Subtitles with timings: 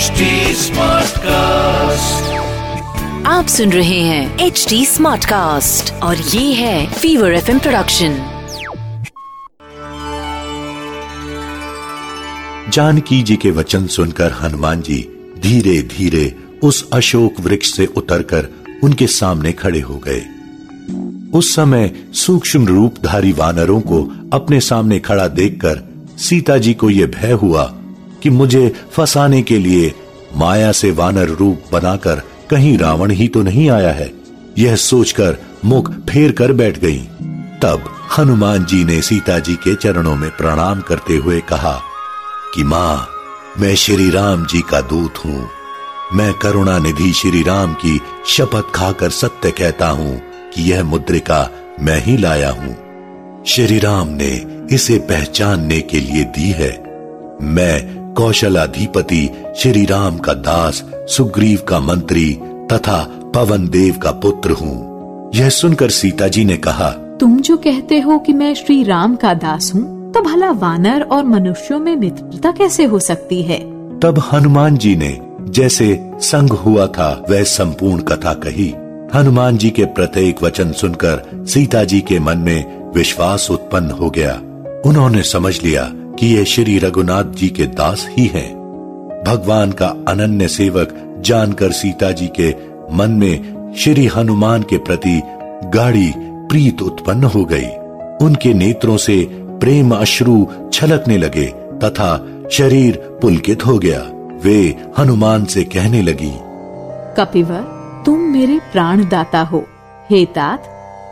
[0.00, 2.28] HD Smartcast.
[3.26, 8.14] आप सुन रहे हैं एच डी स्मार्ट कास्ट और ये है fever F production
[12.70, 14.98] Janaki ji के वचन सुनकर हनुमान जी
[15.38, 16.24] धीरे धीरे
[16.62, 18.48] उस अशोक वृक्ष से उतरकर
[18.84, 20.22] उनके सामने खड़े हो गए
[21.38, 25.82] उस समय सूक्ष्म रूपधारी वानरों को अपने सामने खड़ा देखकर
[26.20, 27.64] सीता जी को यह भय हुआ
[28.22, 29.94] कि मुझे फंसाने के लिए
[30.36, 34.10] माया से वानर रूप बनाकर कहीं रावण ही तो नहीं आया है।
[34.58, 36.98] यह सोचकर मुख फेर कर बैठ गई।
[37.62, 37.84] तब
[38.18, 41.80] हनुमान जी ने सीता जी के चरणों में प्रणाम करते हुए कहा
[42.54, 43.08] कि माँ,
[43.58, 45.48] मैं श्री राम जी का दूत हूँ।
[46.14, 50.20] मैं करुणा निधि श्री राम की शपथ खाकर सत्य कहता हूँ
[50.54, 51.50] कि यह मुद्रिका
[51.80, 52.76] मैं ही लाया हूँ।
[53.46, 54.30] श्री राम ने
[54.74, 56.70] इसे पहचानने के लिए दी है।
[57.42, 62.32] मैं कौशलाधिपति श्री राम का दास सुग्रीव का मंत्री
[62.72, 63.02] तथा
[63.34, 68.18] पवन देव का पुत्र हूँ। यह सुनकर सीता जी ने कहा तुम जो कहते हो
[68.18, 72.84] कि मैं श्री राम का दास हूँ तो भला वानर और मनुष्यों में मित्रता कैसे
[72.84, 73.58] हो सकती है?
[74.00, 75.18] तब हनुमान जी ने
[75.50, 78.68] जैसे संग हुआ था वह संपूर्ण कथा कही।
[79.14, 84.34] हनुमान जी के प्रत्येक वचन सुनकर सीता जी के मन में विश्वास उत्पन्न हो गया।
[84.86, 85.82] उन्होंने समझ लिया
[86.20, 88.48] कि ये श्री रघुनाथ जी के दास ही हैं।
[89.26, 92.50] भगवान का अनन्य सेवक जानकर सीता जी के
[92.96, 95.20] मन में श्री हनुमान के प्रति
[95.64, 97.66] गाढ़ी प्रीत उत्पन्न हो गई।
[98.26, 101.46] उनके नेत्रों से प्रेम अश्रु छलकने लगे
[101.84, 102.10] तथा
[102.52, 104.00] शरीर पुलकित हो गया।
[104.42, 106.32] वे हनुमान से कहने लगी,
[107.18, 107.62] कपिवर,
[108.06, 109.64] तुम मेरे प्राण दाता हो।
[110.10, 110.62] हे तात,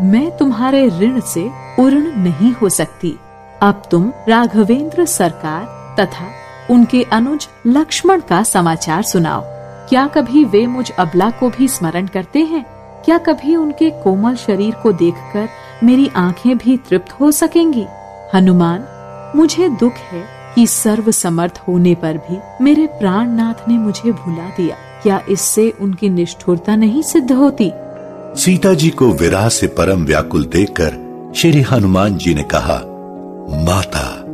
[0.00, 3.16] मैं तुम्हारे ऋण से उर्ण नहीं हो सकती।
[3.62, 5.64] अब तुम राघवेंद्र सरकार
[6.00, 6.26] तथा
[6.70, 9.42] उनके अनुज लक्ष्मण का समाचार सुनाओ।
[9.88, 12.64] क्या कभी वे मुझ अबला को भी स्मरण करते हैं?
[13.04, 15.48] क्या कभी उनके कोमल शरीर को देखकर
[15.82, 17.86] मेरी आँखें भी तृप्त हो सकेंगी?
[18.34, 18.84] हनुमान,
[19.36, 20.24] मुझे दुख है
[20.54, 26.08] कि सर्व समर्थ होने पर भी मेरे प्राणनाथ ने मुझे भुला दिया। क्या इससे उनकी
[26.08, 27.72] निष्ठुरता नहीं सिद्ध होती?
[28.42, 32.95] सीता जी को विराह से परम व्याकुल देखकर श्री हनुमान जी ने कहा
[33.48, 34.24] माता,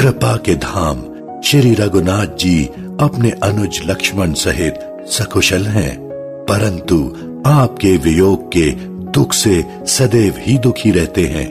[0.00, 0.96] कृपा के धाम,
[1.44, 2.64] श्री रघुनाथ जी
[3.00, 4.78] अपने अनुज लक्ष्मण सहित
[5.08, 5.98] सकुशल हैं,
[6.48, 6.96] परंतु
[7.46, 8.70] आपके वियोग के
[9.10, 11.48] दुख से सदैव ही दुखी रहते हैं।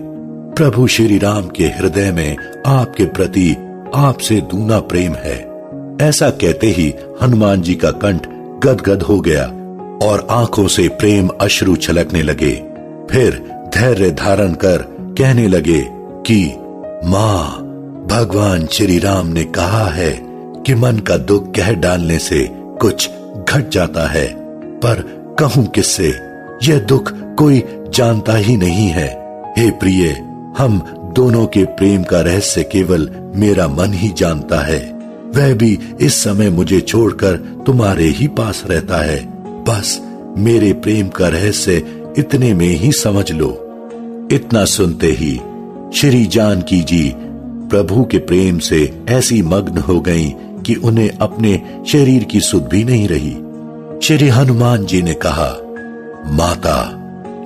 [0.57, 3.55] प्रभु श्री राम के हृदय में आपके प्रति
[3.95, 5.37] आपसे दूना प्रेम है।
[6.01, 8.27] ऐसा कहते ही हनुमान जी का कंठ
[8.63, 9.45] गदगद हो गया
[10.07, 12.55] और आँखों से प्रेम अश्रु छलकने लगे।
[13.11, 13.33] फिर
[13.75, 14.77] धैर्य धारण कर
[15.17, 15.81] कहने लगे
[16.27, 16.55] कि
[17.05, 17.57] माँ,
[18.11, 20.11] भगवान श्री राम ने कहा है
[20.65, 23.09] कि मन का दुख कह डालने से कुछ
[23.49, 24.27] घट जाता है,
[24.79, 25.01] पर
[25.39, 26.07] कहूँ किससे?
[26.63, 27.63] यह दुख कोई
[27.93, 29.07] जानता ही नहीं है।
[29.57, 30.09] हे प्रिय,
[30.57, 30.79] हम
[31.15, 34.79] दोनों के प्रेम का रहस्य केवल मेरा मन ही जानता है।
[35.35, 37.35] वह भी इस समय मुझे छोड़कर
[37.65, 39.19] तुम्हारे ही पास रहता है।
[39.63, 39.99] बस
[40.37, 41.77] मेरे प्रेम का रहस्य
[42.17, 43.49] इतने में ही समझ लो।
[44.31, 45.39] इतना सुनते ही
[45.95, 47.13] श्री जानकी जी
[47.69, 52.83] प्रभु के प्रेम से ऐसी मग्न हो गईं कि उन्हें अपने शरीर की सुध भी
[52.83, 53.33] नहीं रही।
[54.03, 55.49] श्री हनुमान जी ने कहा,
[56.31, 56.77] माता,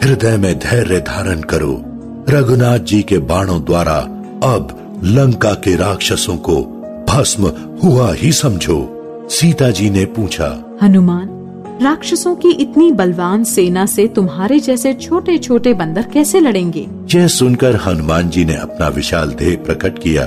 [0.04, 1.84] हृदय में धैर्य धारण करो।
[2.30, 3.98] रघुनाथ जी के बाणों द्वारा
[4.44, 6.62] अब लंका के राक्षसों को
[7.10, 7.52] भस्म
[7.84, 8.80] हुआ ही समझो।
[9.32, 11.28] सीता जी ने पूछा, हनुमान
[11.82, 16.88] राक्षसों की इतनी बलवान सेना से तुम्हारे जैसे छोटे छोटे बंदर कैसे लड़ेंगे?
[17.16, 20.24] यह सुनकर हनुमान जी ने अपना विशाल देह प्रकट किया।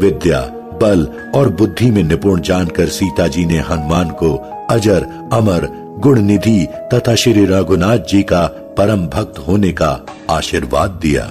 [0.00, 0.40] विद्या,
[0.82, 4.34] बल और बुद्धि में निपुण जानकर सीता जी ने हनुमान को
[4.70, 5.68] अजर, अमर
[5.98, 8.46] गुण निधि तथा श्री रघुनाथ जी का
[8.78, 11.30] परम भक्त होने का आशीर्वाद दिया।